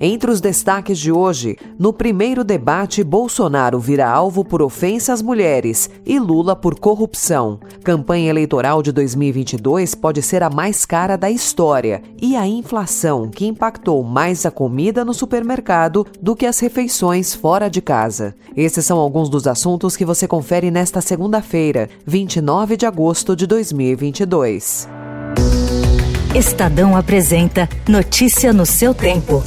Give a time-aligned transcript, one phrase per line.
[0.00, 5.90] Entre os destaques de hoje, no primeiro debate, Bolsonaro vira alvo por ofensa às mulheres
[6.06, 7.58] e Lula por corrupção.
[7.82, 13.46] Campanha eleitoral de 2022 pode ser a mais cara da história e a inflação, que
[13.46, 18.36] impactou mais a comida no supermercado do que as refeições fora de casa.
[18.56, 24.88] Esses são alguns dos assuntos que você confere nesta segunda-feira, 29 de agosto de 2022.
[26.34, 29.42] Estadão apresenta Notícia no seu tempo.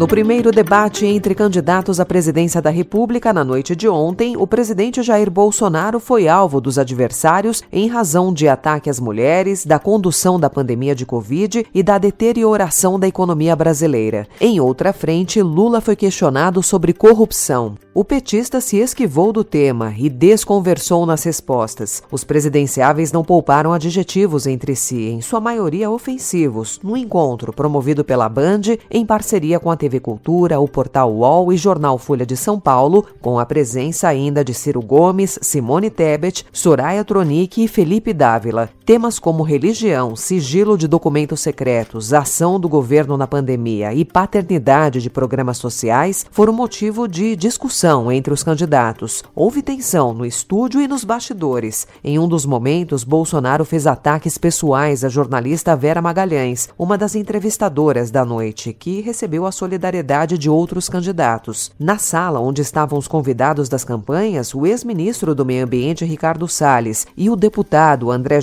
[0.00, 5.02] No primeiro debate entre candidatos à presidência da República na noite de ontem, o presidente
[5.02, 10.48] Jair Bolsonaro foi alvo dos adversários em razão de ataque às mulheres, da condução da
[10.48, 14.26] pandemia de Covid e da deterioração da economia brasileira.
[14.40, 17.74] Em outra frente, Lula foi questionado sobre corrupção.
[17.92, 22.00] O petista se esquivou do tema e desconversou nas respostas.
[22.08, 28.28] Os presidenciáveis não pouparam adjetivos entre si, em sua maioria ofensivos, no encontro promovido pela
[28.28, 32.60] Band em parceria com a TV Cultura, o portal UOL e jornal Folha de São
[32.60, 38.70] Paulo, com a presença ainda de Ciro Gomes, Simone Tebet, Soraya Tronic e Felipe Dávila.
[38.90, 45.08] Temas como religião, sigilo de documentos secretos, ação do governo na pandemia e paternidade de
[45.08, 49.22] programas sociais foram motivo de discussão entre os candidatos.
[49.32, 51.86] Houve tensão no estúdio e nos bastidores.
[52.02, 58.10] Em um dos momentos, Bolsonaro fez ataques pessoais à jornalista Vera Magalhães, uma das entrevistadoras
[58.10, 61.70] da noite, que recebeu a solidariedade de outros candidatos.
[61.78, 67.06] Na sala onde estavam os convidados das campanhas, o ex-ministro do Meio Ambiente Ricardo Salles
[67.16, 68.40] e o deputado André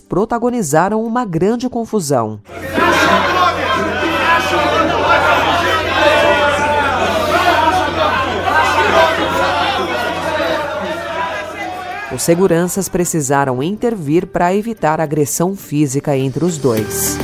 [0.00, 2.40] Protagonizaram uma grande confusão.
[12.12, 17.18] Os seguranças precisaram intervir para evitar agressão física entre os dois.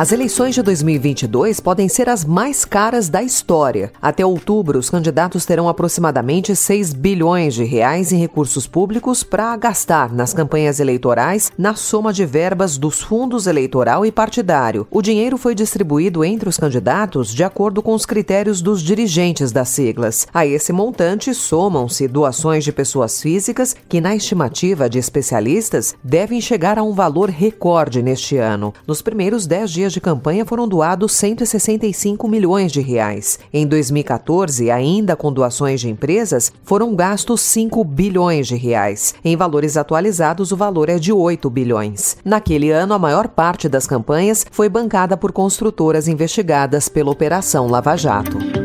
[0.00, 3.92] As eleições de 2022 podem ser as mais caras da história.
[4.00, 10.10] Até outubro, os candidatos terão aproximadamente 6 bilhões de reais em recursos públicos para gastar
[10.10, 14.86] nas campanhas eleitorais, na soma de verbas dos fundos eleitoral e partidário.
[14.90, 19.68] O dinheiro foi distribuído entre os candidatos de acordo com os critérios dos dirigentes das
[19.68, 20.26] siglas.
[20.32, 26.78] A esse montante somam-se doações de pessoas físicas, que, na estimativa de especialistas, devem chegar
[26.78, 28.72] a um valor recorde neste ano.
[28.86, 33.38] Nos primeiros 10 dias de campanha foram doados 165 milhões de reais.
[33.52, 39.14] Em 2014, ainda com doações de empresas, foram gastos 5 bilhões de reais.
[39.24, 42.16] Em valores atualizados, o valor é de 8 bilhões.
[42.24, 47.96] Naquele ano, a maior parte das campanhas foi bancada por construtoras investigadas pela Operação Lava
[47.96, 48.59] Jato.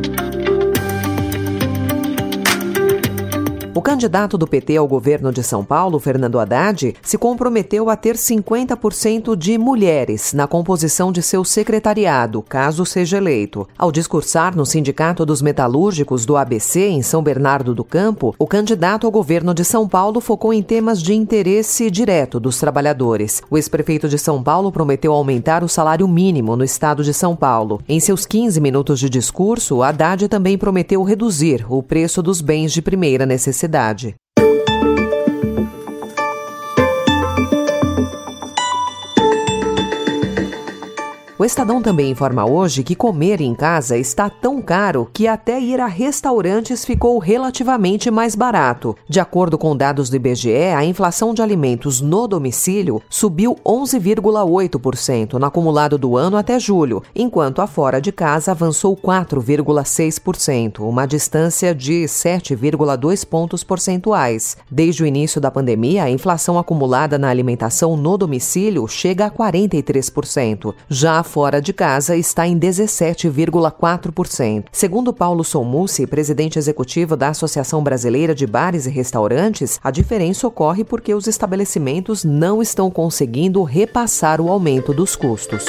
[3.78, 8.16] O candidato do PT ao governo de São Paulo, Fernando Haddad, se comprometeu a ter
[8.16, 13.68] 50% de mulheres na composição de seu secretariado, caso seja eleito.
[13.78, 19.06] Ao discursar no Sindicato dos Metalúrgicos do ABC, em São Bernardo do Campo, o candidato
[19.06, 23.44] ao governo de São Paulo focou em temas de interesse direto dos trabalhadores.
[23.50, 27.82] O ex-prefeito de São Paulo prometeu aumentar o salário mínimo no estado de São Paulo.
[27.90, 32.82] Em seus 15 minutos de discurso, Haddad também prometeu reduzir o preço dos bens de
[32.82, 34.16] primeira necessidade cidade.
[41.38, 45.82] O Estadão também informa hoje que comer em casa está tão caro que até ir
[45.82, 48.96] a restaurantes ficou relativamente mais barato.
[49.06, 55.46] De acordo com dados do IBGE, a inflação de alimentos no domicílio subiu 11,8% no
[55.46, 62.06] acumulado do ano até julho, enquanto a fora de casa avançou 4,6%, uma distância de
[62.06, 64.56] 7,2 pontos percentuais.
[64.72, 70.74] Desde o início da pandemia, a inflação acumulada na alimentação no domicílio chega a 43%.
[70.88, 74.66] Já fora de casa está em 17,4%.
[74.72, 80.86] Segundo Paulo Solmucci, presidente executivo da Associação Brasileira de Bares e Restaurantes, a diferença ocorre
[80.86, 85.66] porque os estabelecimentos não estão conseguindo repassar o aumento dos custos.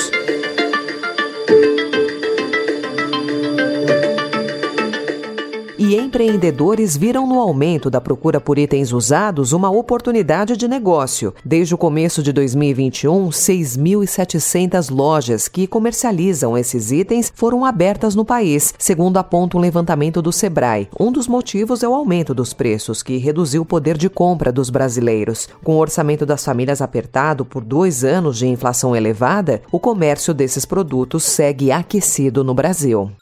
[5.86, 11.32] Que empreendedores viram no aumento da procura por itens usados uma oportunidade de negócio.
[11.44, 18.74] Desde o começo de 2021, 6.700 lojas que comercializam esses itens foram abertas no país,
[18.76, 20.88] segundo aponta um levantamento do Sebrae.
[20.98, 24.70] Um dos motivos é o aumento dos preços, que reduziu o poder de compra dos
[24.70, 25.48] brasileiros.
[25.62, 30.64] Com o orçamento das famílias apertado por dois anos de inflação elevada, o comércio desses
[30.64, 33.12] produtos segue aquecido no Brasil.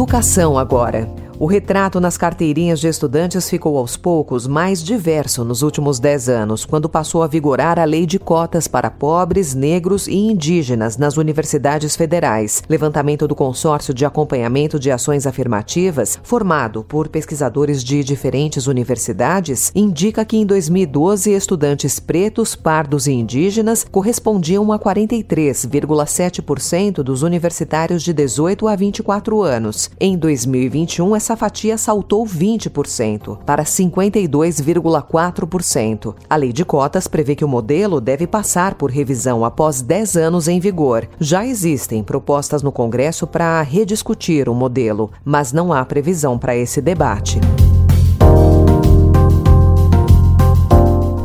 [0.00, 1.06] Educação agora.
[1.42, 6.66] O retrato nas carteirinhas de estudantes ficou aos poucos mais diverso nos últimos dez anos,
[6.66, 11.96] quando passou a vigorar a lei de cotas para pobres, negros e indígenas nas universidades
[11.96, 12.62] federais.
[12.68, 20.26] Levantamento do Consórcio de Acompanhamento de Ações Afirmativas, formado por pesquisadores de diferentes universidades, indica
[20.26, 28.68] que em 2012 estudantes pretos, pardos e indígenas correspondiam a 43,7% dos universitários de 18
[28.68, 29.90] a 24 anos.
[29.98, 36.16] Em 2021, essa essa fatia saltou 20% para 52,4%.
[36.28, 40.48] A lei de cotas prevê que o modelo deve passar por revisão após 10 anos
[40.48, 41.08] em vigor.
[41.20, 46.80] Já existem propostas no Congresso para rediscutir o modelo, mas não há previsão para esse
[46.80, 47.38] debate.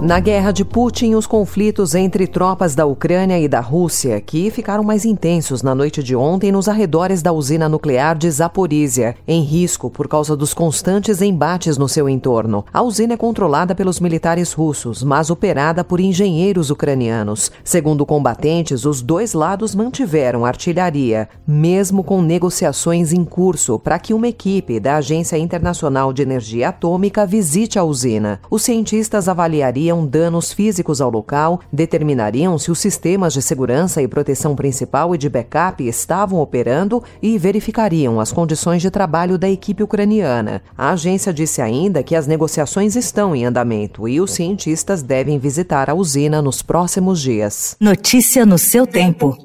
[0.05, 4.83] Na guerra de Putin, os conflitos entre tropas da Ucrânia e da Rússia, que ficaram
[4.83, 9.89] mais intensos na noite de ontem nos arredores da usina nuclear de Zaporizhia, em risco
[9.89, 12.63] por causa dos constantes embates no seu entorno.
[12.71, 17.51] A usina é controlada pelos militares russos, mas operada por engenheiros ucranianos.
[17.63, 24.27] Segundo combatentes, os dois lados mantiveram artilharia, mesmo com negociações em curso para que uma
[24.27, 28.39] equipe da Agência Internacional de Energia Atômica visite a usina.
[28.51, 34.07] Os cientistas avaliariam teriam danos físicos ao local, determinariam se os sistemas de segurança e
[34.07, 39.83] proteção principal e de backup estavam operando e verificariam as condições de trabalho da equipe
[39.83, 40.61] ucraniana.
[40.77, 45.89] A agência disse ainda que as negociações estão em andamento e os cientistas devem visitar
[45.89, 47.77] a usina nos próximos dias.
[47.79, 49.37] Notícia no seu tempo.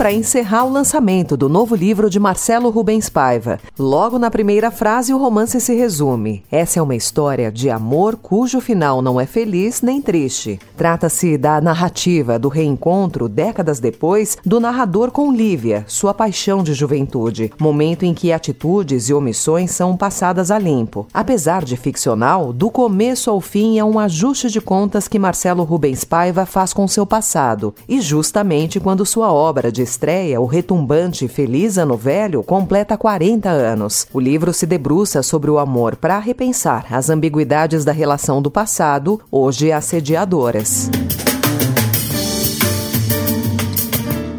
[0.00, 3.60] Para encerrar o lançamento do novo livro de Marcelo Rubens Paiva.
[3.78, 6.42] Logo na primeira frase, o romance se resume.
[6.50, 10.58] Essa é uma história de amor cujo final não é feliz nem triste.
[10.74, 17.52] Trata-se da narrativa do reencontro, décadas depois, do narrador com Lívia, sua paixão de juventude,
[17.60, 21.06] momento em que atitudes e omissões são passadas a limpo.
[21.12, 26.04] Apesar de ficcional, do começo ao fim é um ajuste de contas que Marcelo Rubens
[26.04, 31.76] Paiva faz com seu passado, e justamente quando sua obra de estreia, o retumbante Feliz
[31.76, 34.06] Ano Velho completa 40 anos.
[34.12, 39.20] O livro se debruça sobre o amor para repensar as ambiguidades da relação do passado,
[39.30, 40.88] hoje assediadoras.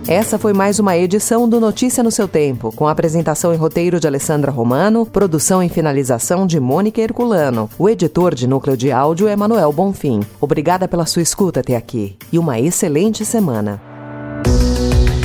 [0.07, 4.07] Essa foi mais uma edição do Notícia no seu Tempo, com apresentação e roteiro de
[4.07, 7.69] Alessandra Romano, produção e finalização de Mônica Herculano.
[7.80, 10.19] O editor de núcleo de áudio é Manuel Bonfim.
[10.42, 13.91] Obrigada pela sua escuta até aqui e uma excelente semana.